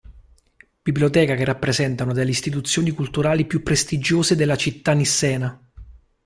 [0.81, 5.63] Biblioteca che rappresenta una delle istituzioni culturali più prestigiose della città nissena.